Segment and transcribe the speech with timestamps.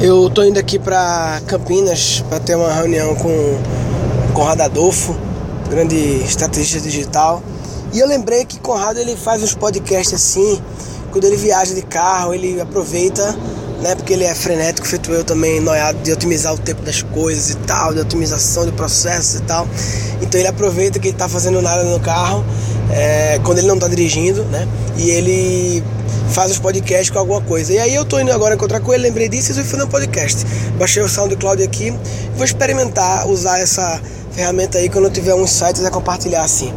[0.00, 3.58] Eu tô indo aqui para Campinas para ter uma reunião com
[4.32, 5.16] Conrado Adolfo,
[5.68, 7.42] grande estrategista digital.
[7.92, 10.62] E eu lembrei que Conrado ele faz uns podcasts assim,
[11.10, 13.36] quando ele viaja de carro, ele aproveita,
[13.82, 17.50] né, porque ele é frenético, feito eu também, noiado de otimizar o tempo das coisas
[17.50, 19.66] e tal, de otimização de processos e tal.
[20.22, 22.44] Então ele aproveita que ele tá fazendo nada no carro,
[22.92, 25.82] é, quando ele não tá dirigindo, né, e ele
[26.30, 27.72] faz os podcasts com alguma coisa.
[27.72, 30.44] E aí eu tô indo agora encontrar com ele, lembrei disso e fui um podcast.
[30.78, 31.92] Baixei o SoundCloud aqui,
[32.34, 34.00] vou experimentar usar essa
[34.32, 36.72] ferramenta aí quando eu tiver uns sites a compartilhar assim.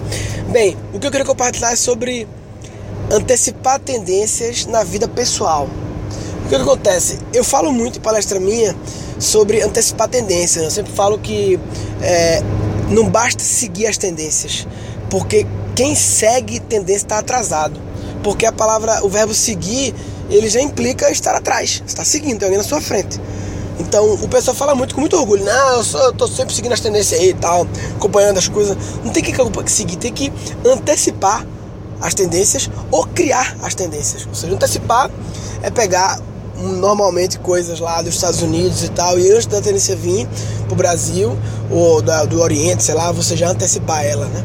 [0.49, 2.27] Bem, o que eu queria compartilhar é sobre
[3.11, 5.69] antecipar tendências na vida pessoal.
[6.45, 7.19] O que, que acontece?
[7.33, 8.75] Eu falo muito em palestra minha
[9.19, 10.63] sobre antecipar tendências.
[10.63, 11.59] Eu sempre falo que
[12.01, 12.41] é,
[12.89, 14.67] não basta seguir as tendências,
[15.09, 15.45] porque
[15.75, 17.79] quem segue tendência está atrasado.
[18.23, 19.93] Porque a palavra, o verbo seguir,
[20.29, 21.77] ele já implica estar atrás.
[21.77, 23.19] Você está seguindo, tem alguém na sua frente.
[23.79, 26.71] Então o pessoal fala muito com muito orgulho, não, eu, sou, eu tô sempre seguindo
[26.71, 28.77] as tendências aí e tal, acompanhando as coisas.
[29.03, 30.31] Não tem que seguir, tem que
[30.63, 31.45] antecipar
[31.99, 34.27] as tendências ou criar as tendências.
[34.27, 35.09] Ou seja, antecipar
[35.63, 36.19] é pegar
[36.57, 40.27] normalmente coisas lá dos Estados Unidos e tal, e antes da tendência vir
[40.67, 41.35] pro Brasil
[41.69, 44.43] ou da, do Oriente, sei lá, você já antecipar ela, né?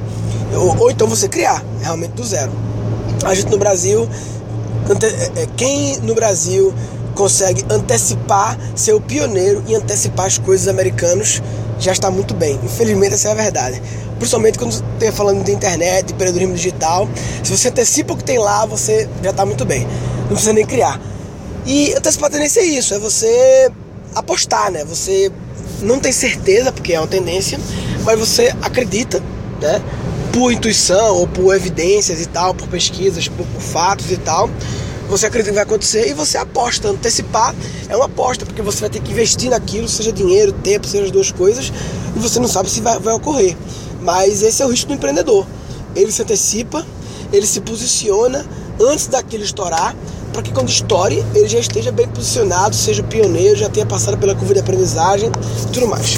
[0.55, 2.53] Ou, ou então você criar realmente do zero.
[3.25, 4.09] A gente no Brasil,
[4.89, 6.73] é, é, quem no Brasil
[7.15, 11.43] consegue antecipar, ser o pioneiro e antecipar as coisas americanos,
[11.79, 12.59] já está muito bem.
[12.63, 13.83] Infelizmente, essa é a verdade.
[14.19, 17.09] Principalmente quando você falando de internet, de empreendedorismo digital.
[17.43, 19.87] Se você antecipa o que tem lá, você já está muito bem.
[20.21, 21.01] Não precisa nem criar.
[21.67, 23.71] E antecipar tendência é isso, é você
[24.15, 24.85] apostar, né?
[24.85, 25.31] Você
[25.83, 27.59] não tem certeza, porque é uma tendência,
[28.05, 29.23] mas você acredita,
[29.61, 29.83] né?
[30.37, 34.51] Por intuição ou por evidências e tal, por pesquisas, por, por fatos e tal
[35.09, 36.89] você acredita que vai acontecer e você aposta.
[36.89, 37.55] Antecipar
[37.89, 41.11] é uma aposta, porque você vai ter que investir naquilo, seja dinheiro, tempo, seja as
[41.11, 41.73] duas coisas,
[42.15, 43.57] e você não sabe se vai, vai ocorrer.
[44.03, 45.47] Mas esse é o risco do empreendedor.
[45.95, 46.85] Ele se antecipa,
[47.33, 48.45] ele se posiciona
[48.81, 49.95] antes daquilo estourar,
[50.33, 54.35] para que quando estoure ele já esteja bem posicionado, seja pioneiro, já tenha passado pela
[54.35, 55.31] curva de aprendizagem
[55.63, 56.17] e tudo mais.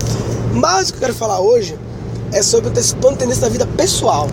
[0.54, 1.78] Mas o que eu quero falar hoje
[2.32, 4.28] é sobre antecipando tendência na vida pessoal.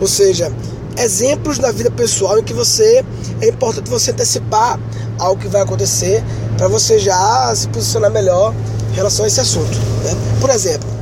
[0.00, 0.52] Ou seja,
[0.96, 3.04] exemplos na vida pessoal em que você
[3.40, 4.78] é importante você antecipar
[5.18, 6.22] algo que vai acontecer
[6.56, 8.54] para você já se posicionar melhor
[8.92, 9.76] em relação a esse assunto.
[10.04, 10.14] Né?
[10.40, 10.93] Por exemplo,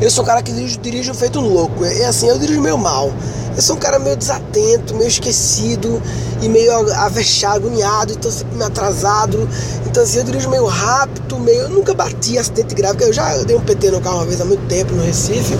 [0.00, 1.84] eu sou um cara que dirijo, dirijo feito louco.
[1.84, 3.12] E assim, eu dirijo meio mal.
[3.56, 6.02] Eu sou um cara meio desatento, meio esquecido
[6.42, 9.48] e meio avexado, agoniado, então sempre meio atrasado.
[9.86, 11.62] Então assim, eu dirijo meio rápido, meio.
[11.62, 14.44] Eu nunca bati acidente grave, eu já dei um PT no carro uma vez há
[14.44, 15.54] muito tempo no Recife.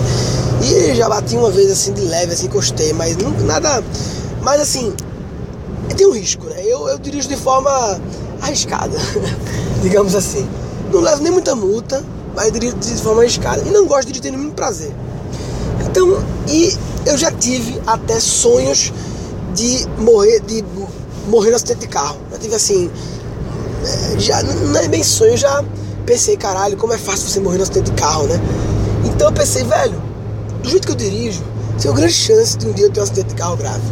[0.63, 3.83] E já bati uma vez assim de leve, assim, encostei, mas nunca, nada.
[4.43, 4.93] Mas assim,
[5.97, 6.63] tem um risco, né?
[6.63, 7.99] Eu, eu dirijo de forma
[8.43, 8.99] arriscada,
[9.83, 10.47] digamos assim.
[10.93, 12.05] Não levo nem muita multa,
[12.37, 13.63] mas dirijo de forma arriscada.
[13.67, 14.93] E não gosto de dirigir nenhum prazer.
[15.81, 16.77] Então, e
[17.07, 18.93] eu já tive até sonhos
[19.55, 20.63] de morrer, de
[21.29, 22.19] morrer no acidente de carro.
[22.31, 22.91] Já tive assim,
[23.85, 25.65] é, já não é bem sonho, já
[26.05, 28.39] pensei, caralho, como é fácil você morrer no acidente de carro, né?
[29.07, 30.01] Então eu pensei, velho,
[30.63, 31.43] do jeito que eu dirijo,
[31.81, 33.83] tem uma grande chance de um dia eu ter um acidente de carro grave.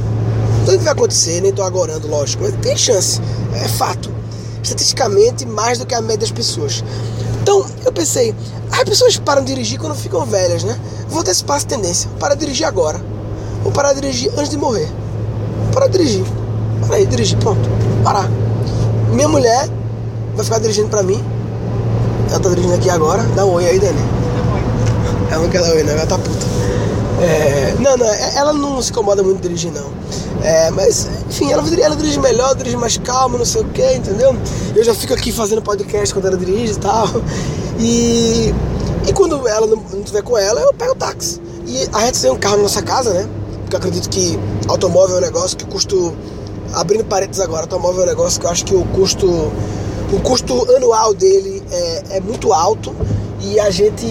[0.66, 3.20] Não vai acontecer, nem tô agorando, lógico, mas tem chance,
[3.54, 4.12] é fato.
[4.62, 6.82] Estatisticamente, mais do que a média das pessoas.
[7.44, 8.34] Então, eu pensei,
[8.72, 10.80] as pessoas param de dirigir quando ficam velhas, né?
[11.10, 12.98] Vou ter esse passo tendência, para dirigir agora.
[13.62, 14.88] Vou parar de dirigir antes de morrer.
[15.70, 16.24] Para dirigir.
[16.86, 17.60] Para aí, dirigir, pronto.
[18.02, 18.30] Parar.
[19.12, 19.68] Minha mulher
[20.34, 21.22] vai ficar dirigindo para mim.
[22.30, 23.22] Ela tá dirigindo aqui agora.
[23.36, 24.00] Dá um oi aí, Dani.
[25.30, 26.46] Ela não quer dar oi, não, ela tá puta.
[27.20, 29.90] É, não, não, ela não se incomoda muito dirigir, não.
[30.44, 34.36] É, mas, enfim, ela, ela dirige melhor, dirige mais calma, não sei o que, entendeu?
[34.76, 37.08] Eu já fico aqui fazendo podcast quando ela dirige e tal.
[37.76, 38.54] E,
[39.08, 41.40] e quando ela não, não tiver com ela, eu pego o táxi.
[41.66, 43.28] E a gente tem um carro na nossa casa, né?
[43.62, 44.38] Porque eu acredito que
[44.68, 46.14] automóvel é um negócio que custo.
[46.74, 49.26] Abrindo parênteses agora, automóvel é um negócio que eu acho que o custo.
[50.12, 52.94] O custo anual dele é, é muito alto
[53.40, 54.06] e a gente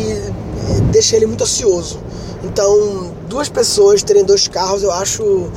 [0.91, 2.00] deixa ele muito ansioso.
[2.44, 5.50] Então, duas pessoas terem dois carros, eu acho.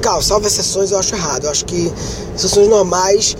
[0.00, 1.44] Carro, salvo exceções, eu acho errado.
[1.44, 1.92] Eu acho que
[2.34, 3.36] situações normais,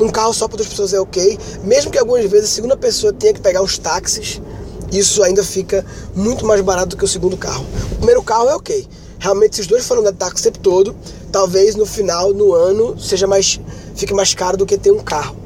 [0.00, 1.38] um carro só para duas pessoas é ok.
[1.62, 4.42] Mesmo que algumas vezes a segunda pessoa tenha que pegar os táxis,
[4.90, 7.64] isso ainda fica muito mais barato do que o segundo carro.
[7.92, 8.86] O primeiro carro é ok.
[9.20, 10.96] Realmente, se os dois foram dar táxi o tempo todo,
[11.30, 13.60] talvez no final, no ano, seja mais,
[13.94, 15.36] fique mais caro do que ter um carro.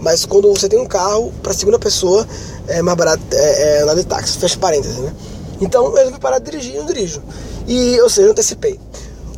[0.00, 2.26] Mas quando você tem um carro, para a segunda pessoa,
[2.66, 4.38] é mais barato é, é andar de táxi.
[4.38, 5.12] Fecha parênteses, né?
[5.60, 7.22] Então eu resolvi parar de dirigir e não dirijo.
[7.66, 8.78] E, ou seja, eu antecipei.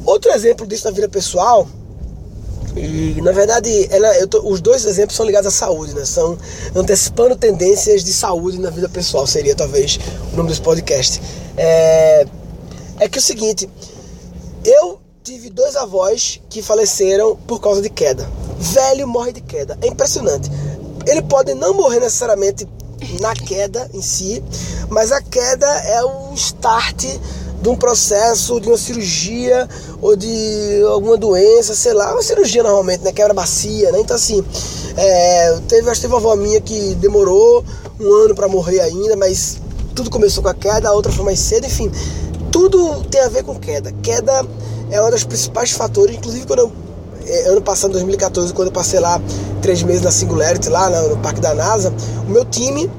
[0.04, 1.66] Outro exemplo disso na vida pessoal,
[2.76, 6.04] E na verdade, ela, tô, os dois exemplos são ligados à saúde, né?
[6.04, 6.38] São
[6.74, 9.98] antecipando tendências de saúde na vida pessoal, seria talvez
[10.32, 11.20] o nome desse podcast.
[11.56, 12.26] É,
[13.00, 13.68] é que é o seguinte,
[14.64, 18.28] eu tive dois avós que faleceram por causa de queda.
[18.58, 19.76] Velho morre de queda.
[19.82, 20.50] É impressionante.
[21.06, 22.68] Ele pode não morrer necessariamente
[23.20, 24.42] na queda em si,
[24.88, 27.04] mas a queda é o start
[27.62, 29.68] de um processo, de uma cirurgia
[30.00, 33.12] ou de alguma doença, sei lá, uma cirurgia normalmente, né?
[33.12, 34.00] Quebra bacia, né?
[34.00, 34.44] Então assim,
[34.96, 37.64] é, teve, acho que teve uma avó minha que demorou
[37.98, 39.58] um ano para morrer ainda, mas
[39.94, 41.90] tudo começou com a queda, a outra foi mais cedo, enfim,
[42.50, 43.92] tudo tem a ver com queda.
[44.02, 44.44] Queda
[44.90, 46.72] é um dos principais fatores, inclusive quando eu,
[47.46, 49.20] ano passado, 2014, quando eu passei lá
[49.62, 51.92] três meses na Singularity, lá no, parque da NASA,
[52.26, 52.90] o meu time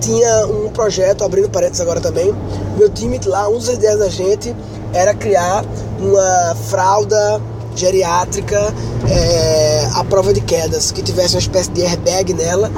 [0.00, 2.32] tinha um projeto, abrindo parênteses agora também,
[2.76, 4.54] meu time lá, uma das ideias da gente
[4.92, 5.64] era criar
[5.98, 7.40] uma fralda
[7.74, 8.72] geriátrica
[9.08, 12.70] é, à prova de quedas, que tivesse uma espécie de airbag nela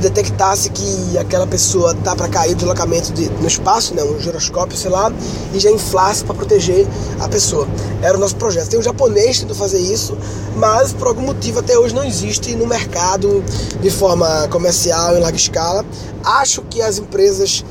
[0.00, 4.18] que detectasse que aquela pessoa tá para cair do deslocamento de, no espaço, né, um
[4.18, 5.12] giroscópio, sei lá,
[5.52, 6.86] e já inflasse para proteger
[7.20, 7.68] a pessoa.
[8.02, 8.68] Era o nosso projeto.
[8.68, 10.16] Tem um japonês tentando fazer isso,
[10.56, 13.44] mas por algum motivo até hoje não existe no mercado
[13.80, 15.84] de forma comercial em larga escala.
[16.24, 17.64] Acho que as empresas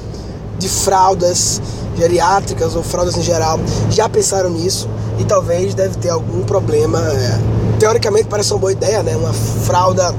[0.60, 1.62] de fraldas
[1.98, 3.60] geriátricas ou fraldas em geral
[3.90, 4.88] já pensaram nisso
[5.18, 7.00] e talvez deve ter algum problema.
[7.00, 7.40] É,
[7.80, 9.16] teoricamente parece uma boa ideia, né?
[9.16, 10.14] Uma fralda.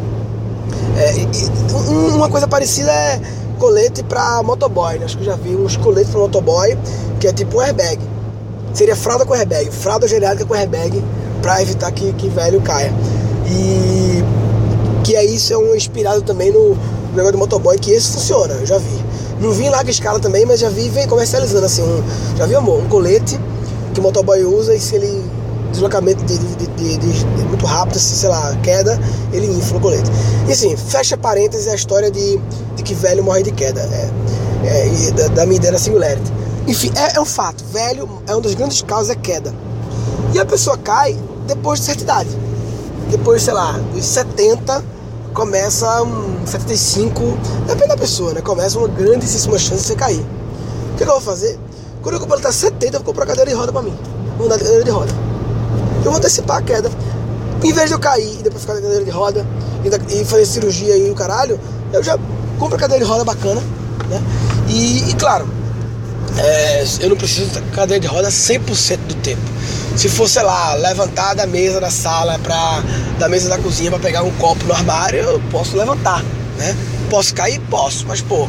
[1.00, 3.20] É, uma coisa parecida é
[3.58, 5.06] colete para motoboy, né?
[5.06, 6.76] Acho que eu já vi uns coletes para motoboy
[7.18, 7.98] que é tipo um airbag.
[8.74, 11.02] Seria fralda com airbag, fralda geriátrica com airbag
[11.42, 12.92] para evitar que, que velho caia.
[13.46, 14.22] E
[15.04, 16.76] que é isso é um inspirado também no
[17.10, 19.04] negócio do motoboy, que esse funciona, eu já vi.
[19.40, 22.02] Não vi em larga escala também, mas já vi vem comercializando assim, um,
[22.36, 23.40] já vi amor, um colete
[23.94, 25.24] que o motoboy usa e se ele
[25.70, 28.98] deslocamento de, de, de, de, muito rápido, assim, sei lá, queda,
[29.32, 30.10] ele infla o colete.
[30.48, 32.38] E assim, fecha parênteses a história de,
[32.76, 34.10] de que velho morre de queda, é,
[34.64, 36.32] é, da, da minha ideia da singularity.
[36.66, 39.54] Enfim, é, é um fato, velho é uma das grandes causas é queda.
[40.32, 42.28] E a pessoa cai depois de certa idade.
[43.10, 44.84] Depois, sei lá, dos 70
[45.34, 47.20] começa um 75,
[47.66, 48.40] depende da pessoa, né?
[48.40, 50.20] Começa uma grandíssima chance de você cair.
[50.20, 51.58] O que, que eu vou fazer?
[52.02, 53.96] Quando eu completar 70, eu vou comprar cadeira de roda pra mim.
[54.36, 55.29] Vou andar de cadeira de roda.
[56.04, 56.90] Eu vou antecipar a queda.
[57.62, 59.46] Em vez de eu cair e depois ficar na cadeira de roda
[59.84, 61.60] e, fazer cirurgia e o caralho,
[61.92, 62.18] eu já
[62.58, 63.60] compro a cadeira de roda bacana,
[64.08, 64.22] né?
[64.68, 65.46] E, e claro,
[66.38, 69.42] é, eu não preciso de cadeira de roda 100% do tempo.
[69.96, 72.82] Se for, sei lá, levantar da mesa da sala para
[73.18, 76.22] da mesa da cozinha para pegar um copo no armário, eu posso levantar,
[76.56, 76.74] né?
[77.10, 77.60] Posso cair?
[77.68, 78.48] Posso, mas pô,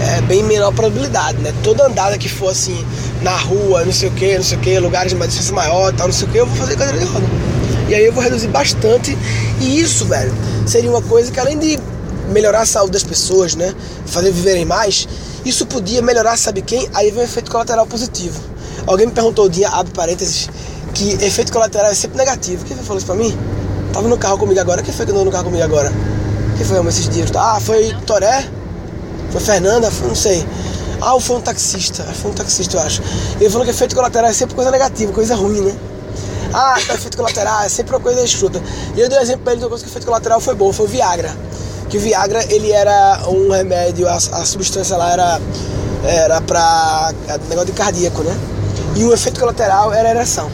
[0.00, 1.52] é bem menor probabilidade, né?
[1.62, 2.84] Toda andada que for assim,
[3.22, 5.92] na rua, não sei o que, não sei o que, lugares de uma distância maior,
[5.92, 7.26] tal, não sei o que, eu vou fazer cadeira de roda.
[7.88, 9.16] E aí eu vou reduzir bastante.
[9.60, 10.34] E isso, velho,
[10.66, 11.78] seria uma coisa que além de
[12.30, 13.74] melhorar a saúde das pessoas, né?
[14.06, 15.08] Fazer viverem mais,
[15.44, 16.88] isso podia melhorar, sabe quem?
[16.92, 18.40] Aí vem o efeito colateral positivo.
[18.86, 20.48] Alguém me perguntou um dia, abre parênteses,
[20.92, 22.64] que efeito colateral é sempre negativo.
[22.64, 23.36] Quem falou isso pra mim?
[23.92, 24.82] Tava no carro comigo agora.
[24.82, 25.92] Quem foi que andou no carro comigo agora?
[26.56, 27.30] Quem foi esses dias?
[27.34, 28.46] Ah, foi Toré?
[29.36, 29.90] Foi Fernanda?
[29.90, 30.46] Foi, não sei.
[31.00, 32.02] Ah, foi um taxista.
[32.02, 33.02] Foi um taxista, eu acho.
[33.38, 35.76] Ele falou que efeito colateral é sempre coisa negativa, coisa ruim, né?
[36.54, 38.62] Ah, efeito colateral é sempre uma coisa escruta.
[38.94, 40.72] E eu dei um exemplo pra ele de uma coisa que efeito colateral foi bom,
[40.72, 41.36] foi o Viagra
[41.88, 45.40] que o Viagra ele era um remédio, a, a substância lá era
[46.04, 47.12] era para
[47.48, 48.36] negócio de cardíaco, né?
[48.94, 50.50] E o efeito colateral era ereção.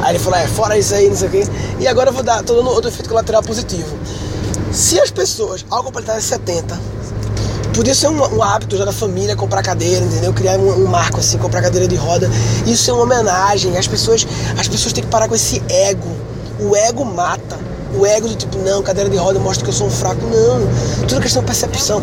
[0.00, 1.42] Aí ele falou, é, fora isso aí, não sei o quê.
[1.78, 3.94] E agora eu vou dar, tô dando outro efeito colateral positivo.
[4.72, 6.80] Se as pessoas, ao completar 70,
[7.74, 10.32] podia ser um, um, hábito já da família comprar cadeira, entendeu?
[10.32, 12.30] Criar um, um, marco assim, comprar cadeira de roda.
[12.66, 13.76] Isso é uma homenagem.
[13.76, 14.26] As pessoas,
[14.58, 16.08] as pessoas têm que parar com esse ego.
[16.60, 17.58] O ego mata
[17.94, 20.20] o ego do tipo, não, cadeira de roda mostra que eu sou um fraco.
[20.22, 22.02] Não, tudo questão de percepção.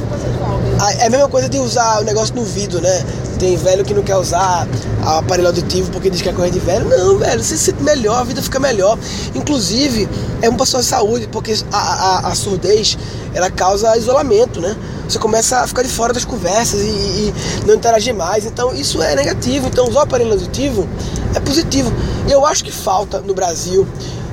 [0.99, 3.03] É a mesma coisa de usar o negócio no vidro, né?
[3.39, 4.67] Tem velho que não quer usar
[5.03, 6.87] aparelho auditivo porque diz que é correr de velho.
[6.87, 8.97] Não, velho, você se sente melhor, a vida fica melhor.
[9.33, 10.09] Inclusive,
[10.41, 12.97] é um para sua saúde, porque a, a, a, surdez
[13.33, 14.75] ela causa isolamento, né?
[15.07, 17.33] Você começa a ficar de fora das conversas e, e
[17.65, 18.45] não interagir mais.
[18.45, 19.67] Então, isso é negativo.
[19.67, 20.87] Então, usar o aparelho auditivo
[21.35, 21.91] é positivo.
[22.27, 23.87] E eu acho que falta no Brasil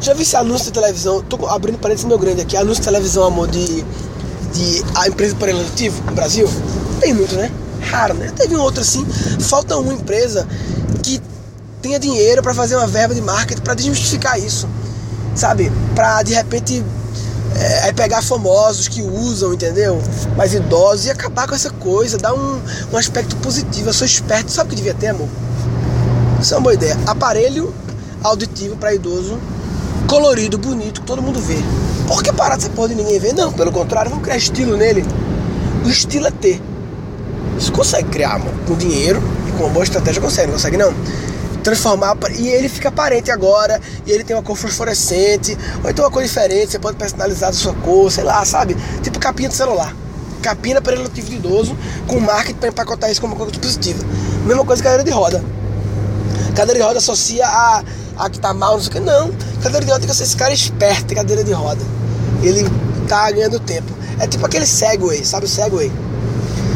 [0.05, 1.23] já vi esse anúncio de televisão?
[1.23, 2.59] Tô abrindo parênteses meu grande aqui.
[2.59, 3.83] Anúncio de televisão, amor, de,
[4.53, 6.47] de a empresa de aparelho aditivo no Brasil?
[7.01, 7.51] Tem muito, né?
[7.81, 8.31] Raro, né?
[8.37, 9.03] Teve um outro assim.
[9.41, 10.47] Falta uma empresa
[11.03, 11.23] que
[11.81, 14.69] tenha dinheiro para fazer uma verba de marketing para desmistificar isso.
[15.35, 15.73] Sabe?
[15.95, 16.85] Pra de repente
[17.57, 20.01] é, pegar famosos que usam, entendeu?
[20.37, 22.61] Mais idosos e acabar com essa coisa, dar um,
[22.93, 23.89] um aspecto positivo.
[23.89, 25.29] Eu sou esperto, sabe o que devia ter, amor?
[26.41, 26.99] Isso é uma boa ideia.
[27.07, 27.73] Aparelho
[28.23, 29.39] auditivo para idoso
[30.07, 31.57] colorido, bonito, que todo mundo vê.
[32.07, 33.33] Por que parar dessa porra de ninguém ver?
[33.33, 35.05] Não, pelo contrário, vamos criar estilo nele.
[35.85, 36.61] O estilo é ter.
[37.59, 40.93] Você consegue criar, mano, com dinheiro e com uma boa estratégia consegue, não consegue não?
[41.65, 46.11] Transformar e ele fica aparente agora, e ele tem uma cor fosforescente, ou então uma
[46.11, 48.77] cor diferente, você pode personalizar a sua cor, sei lá, sabe?
[49.03, 49.97] Tipo capinha de celular.
[50.43, 51.75] Capinha para relativo de idoso,
[52.07, 54.05] com marketing para empacotar isso como uma coisa positiva.
[54.45, 55.43] Mesma coisa cadeira de roda.
[56.55, 57.83] Cadeira de roda associa a,
[58.19, 59.01] a que tá mal, não sei o que.
[59.01, 61.81] Não, cadeira de roda tem que ser esse cara esperto em cadeira de roda.
[62.43, 62.69] Ele
[63.09, 63.91] tá ganhando tempo.
[64.21, 65.91] É tipo aquele Segway, sabe o Segway?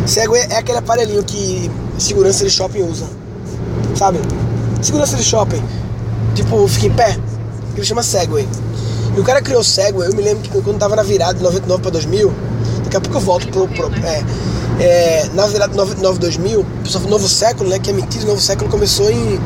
[0.06, 3.06] Segway é aquele aparelhinho que segurança de shopping usa.
[3.94, 4.18] Sabe?
[4.80, 5.62] Segurança de shopping.
[6.34, 7.18] Tipo, fica em pé.
[7.76, 8.48] Ele chama Segway.
[9.16, 11.42] E o cara criou o Segway, eu me lembro que quando tava na virada de
[11.42, 12.32] 99 para 2000,
[12.84, 13.66] daqui a pouco eu volto pro.
[13.68, 14.24] pro é,
[14.80, 16.66] é, na virada de 99 2000,
[17.08, 17.78] novo século, né?
[17.78, 19.40] Que é mentira, novo século começou em.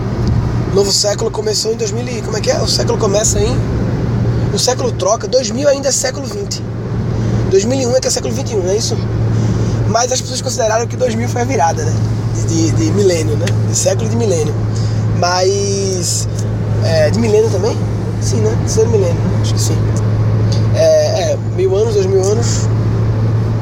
[0.75, 2.23] Novo século começou em 2000.
[2.23, 2.61] Como é que é?
[2.61, 3.57] O século começa em.
[4.53, 6.63] O século troca, 2000 ainda é século 20.
[7.51, 8.97] 2001 é que é século 21, não é isso?
[9.89, 11.93] Mas as pessoas consideraram que 2000 foi a virada, né?
[12.35, 13.47] De, de, de milênio, né?
[13.69, 14.55] De século de milênio.
[15.23, 16.27] Mas.
[16.85, 17.79] É, de milênio também?
[18.21, 18.59] Sim, né?
[18.67, 19.79] Ser milênio, acho que sim.
[20.75, 22.67] É, é, mil anos, dois mil anos.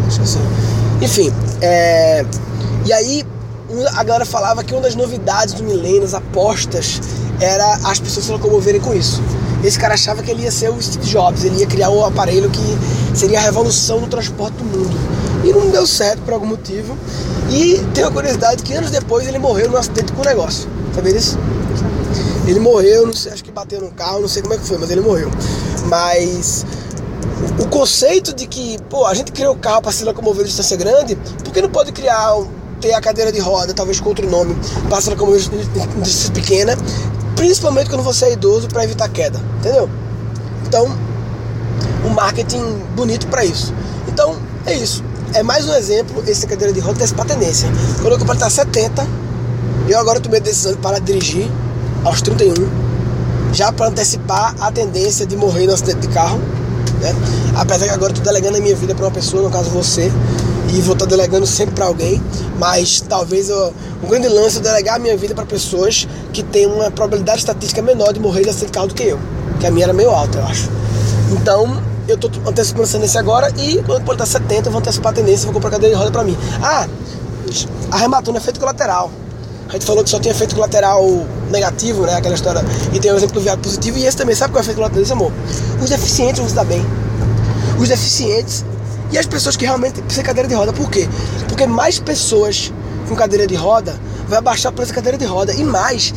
[0.07, 0.41] Acho que sim.
[1.03, 2.25] Enfim, é,
[2.87, 3.27] e aí
[3.95, 6.99] a galera falava que uma das novidades do milênio, as apostas,
[7.39, 9.23] era as pessoas se locomoverem com isso.
[9.63, 12.49] Esse cara achava que ele ia ser o Steve Jobs, ele ia criar o aparelho
[12.49, 12.79] que
[13.15, 14.97] seria a revolução no transporte do mundo.
[15.45, 16.97] E não deu certo por algum motivo.
[17.51, 20.80] E tem uma curiosidade que anos depois ele morreu num acidente com o negócio.
[20.95, 21.39] Sabia disso?
[22.47, 24.79] Ele morreu, não sei, acho que bateu no carro, não sei como é que foi,
[24.79, 25.31] mas ele morreu.
[25.87, 26.65] Mas
[27.61, 30.77] o conceito de que, pô, a gente criou o carro para se locomover de distância
[30.77, 32.35] grande, por que não pode criar,
[32.81, 34.57] ter a cadeira de roda, talvez com outro nome,
[34.89, 36.77] para se locomover de distância pequena,
[37.37, 39.89] principalmente quando você é idoso, para evitar queda, entendeu?
[40.67, 40.89] Então,
[42.05, 42.63] um marketing
[42.97, 43.73] bonito para isso.
[44.09, 45.05] Então, é isso.
[45.35, 47.69] É mais um exemplo, esse cadeira de roda dessa tendência.
[48.01, 49.07] Quando eu completar 70,
[49.91, 51.51] eu agora tomei a decisão de parar de dirigir
[52.05, 52.55] aos 31,
[53.53, 56.41] já para antecipar a tendência de morrer no acidente de carro
[57.01, 57.15] né?
[57.57, 60.13] Apesar que agora tô delegando a minha vida para uma pessoa, no caso você,
[60.69, 62.23] e vou estar tá delegando sempre para alguém,
[62.59, 66.67] mas talvez eu, o grande lance é delegar a minha vida para pessoas que têm
[66.67, 69.19] uma probabilidade estatística menor de morrer de acidente de carro do que eu,
[69.59, 70.69] que a minha era meio alta, eu acho.
[71.33, 75.13] Então, eu tô antecipando essa tendência agora e quando eu estar 70, eu vou antecipar
[75.13, 76.37] a tendência e vou comprar cadeira de roda para mim.
[76.63, 76.87] Ah,
[77.91, 79.11] arrematando é efeito colateral.
[79.71, 81.07] A gente falou que só tinha efeito colateral
[81.49, 82.17] negativo, né?
[82.17, 82.61] Aquela história.
[82.93, 83.99] E tem o exemplo do viado positivo.
[83.99, 85.33] E esse também, sabe qual é o efeito colateral desse amor?
[85.81, 86.85] Os deficientes vão se dar bem.
[87.79, 88.65] Os deficientes
[89.13, 90.73] e as pessoas que realmente precisam de cadeira de roda.
[90.73, 91.09] Por quê?
[91.47, 92.73] Porque mais pessoas
[93.09, 93.95] com cadeira de roda
[94.27, 95.55] vai abaixar o preço da cadeira de roda.
[95.55, 96.13] E mais,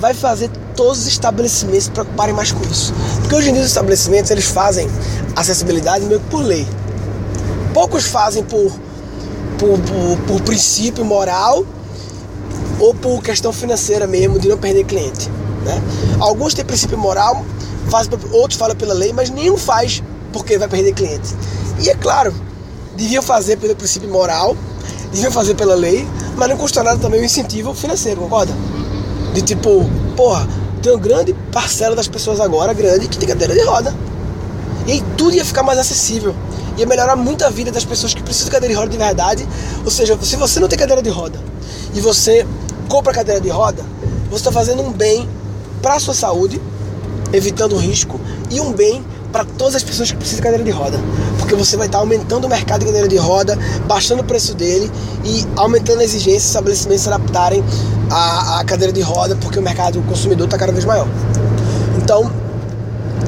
[0.00, 2.92] vai fazer todos os estabelecimentos se preocuparem mais com isso.
[3.20, 4.90] Porque hoje em dia os estabelecimentos eles fazem
[5.36, 6.66] acessibilidade meio que por lei.
[7.72, 8.72] Poucos fazem por,
[9.60, 11.64] por, por, por princípio moral
[12.78, 15.30] ou por questão financeira mesmo, de não perder cliente.
[15.64, 15.82] Né?
[16.20, 17.44] Alguns têm princípio moral,
[17.88, 20.02] fazem, outros falam pela lei, mas nenhum faz
[20.32, 21.34] porque vai perder cliente.
[21.80, 22.34] E é claro,
[22.96, 24.56] deviam fazer pelo princípio moral,
[25.12, 26.06] deviam fazer pela lei,
[26.36, 28.54] mas não custa nada também o incentivo financeiro, concorda?
[29.32, 29.84] De tipo,
[30.16, 30.46] porra,
[30.82, 33.94] tem uma grande parcela das pessoas agora, grande, que tem cadeira de roda.
[34.86, 36.34] E aí tudo ia ficar mais acessível.
[36.78, 39.48] Ia melhorar muito a vida das pessoas que precisam de cadeira de roda de verdade.
[39.84, 41.40] Ou seja, se você não tem cadeira de roda
[41.94, 42.46] e você
[42.86, 43.82] compra cadeira de roda,
[44.28, 45.28] você está fazendo um bem
[45.82, 46.60] para a sua saúde,
[47.32, 50.98] evitando risco, e um bem para todas as pessoas que precisam de cadeira de roda.
[51.38, 54.54] Porque você vai estar tá aumentando o mercado de cadeira de roda, baixando o preço
[54.54, 54.90] dele
[55.24, 57.62] e aumentando a exigência dos estabelecimentos se adaptarem
[58.10, 61.06] à, à cadeira de roda, porque o mercado consumidor está cada vez maior.
[62.02, 62.30] Então,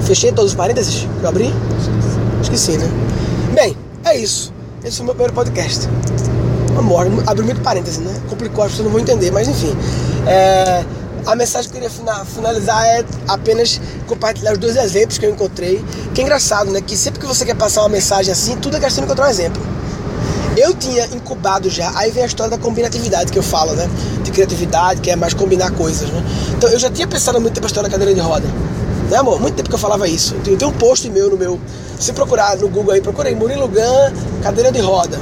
[0.04, 1.52] fechei todos os parênteses que eu abri?
[2.54, 2.90] Sim, né?
[3.54, 4.52] Bem, é isso.
[4.82, 5.88] Esse foi o meu primeiro podcast
[6.82, 7.10] morre.
[7.26, 8.14] Abriu muito parênteses, né?
[8.28, 9.74] Complicou, as não vão entender, mas enfim.
[10.26, 10.84] É,
[11.26, 15.84] a mensagem que eu queria finalizar é apenas compartilhar os dois exemplos que eu encontrei.
[16.14, 16.80] Que é engraçado, né?
[16.80, 19.30] Que sempre que você quer passar uma mensagem assim, tudo é questão de encontrar um
[19.30, 19.62] exemplo.
[20.56, 23.88] Eu tinha incubado já, aí vem a história da combinatividade que eu falo, né?
[24.24, 26.24] De criatividade, que é mais combinar coisas, né?
[26.56, 28.46] Então eu já tinha pensado muito tempo a história da cadeira de roda.
[29.08, 29.40] Né, amor?
[29.40, 30.34] Muito tempo que eu falava isso.
[30.46, 31.60] Eu tenho um post meu no meu.
[31.98, 35.18] Se procurar no Google aí, procurei Murilo Gun, cadeira de roda.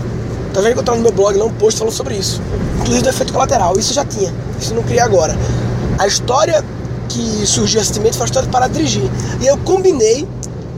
[0.62, 2.40] Que eu tô no meu blog lá um post falando sobre isso.
[2.80, 3.78] Inclusive do efeito colateral.
[3.78, 4.32] Isso já tinha.
[4.60, 5.36] Isso não cria agora.
[5.98, 6.64] A história
[7.08, 9.10] que surgiu recentemente foi a história de dirigir.
[9.40, 10.26] E eu combinei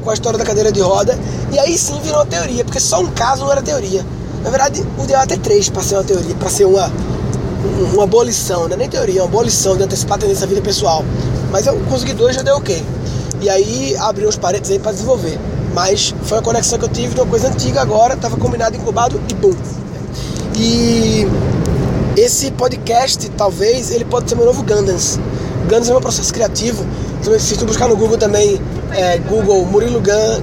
[0.03, 1.19] com a história da cadeira de roda.
[1.53, 2.65] E aí sim virou uma teoria.
[2.65, 4.05] Porque só um caso não era teoria.
[4.43, 6.91] Na verdade, o ideal é ter três para ser uma teoria, para ser uma,
[7.93, 10.47] uma boa lição, não é nem teoria, uma boa lição de antecipar a tendência da
[10.47, 11.05] vida pessoal.
[11.51, 12.85] Mas eu consegui dois, já deu ok.
[13.41, 15.39] E aí abriu os parênteses aí para desenvolver.
[15.75, 19.21] Mas foi a conexão que eu tive de uma coisa antiga agora, estava combinado, incubado
[19.29, 19.55] e bum.
[20.57, 21.27] E
[22.17, 25.19] esse podcast, talvez, ele pode ser meu novo Gandans.
[25.69, 26.85] Gandans é meu processo criativo.
[27.21, 28.61] Então, se tu buscar no Google também,
[28.91, 30.01] é, Google Murilo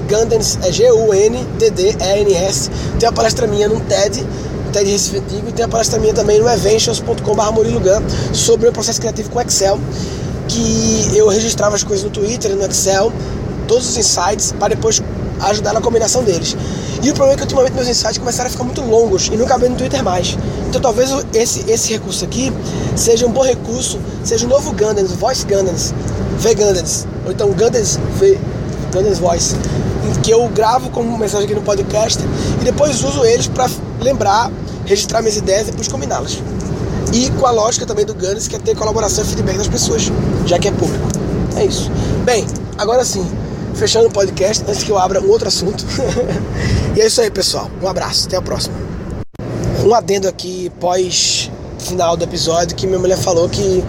[0.07, 2.69] Gandans, é G-U-N-D-D-E-N-S.
[2.99, 4.25] Tem uma palestra minha num TED,
[4.71, 8.03] TED Recife Antigo, e tem uma palestra minha também no eventions.com.br Murilo Gun
[8.33, 9.79] sobre o processo criativo com Excel,
[10.47, 13.11] que eu registrava as coisas no Twitter no Excel,
[13.67, 15.01] todos os insights, para depois
[15.41, 16.55] ajudar na combinação deles.
[17.03, 19.45] E o problema é que ultimamente meus insights começaram a ficar muito longos e não
[19.45, 20.37] cabem no Twitter mais.
[20.67, 22.51] Então talvez esse, esse recurso aqui
[22.95, 25.93] seja um bom recurso, seja um novo Gandans, Voice Gandans,
[26.39, 28.39] V Gandans, ou então Gandans V,
[28.91, 29.55] Gandans Voice,
[30.23, 32.23] que eu gravo como mensagem aqui no podcast
[32.61, 33.69] e depois uso eles para
[34.01, 34.51] lembrar,
[34.85, 36.39] registrar minhas ideias e depois combiná-las.
[37.13, 40.11] E com a lógica também do Gandans, que é ter colaboração e feedback das pessoas,
[40.45, 41.07] já que é público.
[41.55, 41.89] É isso.
[42.25, 42.45] Bem,
[42.77, 43.25] agora sim,
[43.75, 45.85] fechando o podcast, antes que eu abra um outro assunto.
[46.95, 47.69] e é isso aí, pessoal.
[47.81, 48.75] Um abraço, até a próxima.
[49.85, 53.83] Um adendo aqui pós final do episódio que minha mulher falou que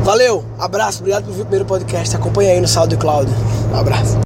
[0.04, 2.16] Valeu, abraço, obrigado por vir primeiro podcast.
[2.16, 3.32] Acompanha aí no SoundCloud.
[3.74, 4.22] Um abraço.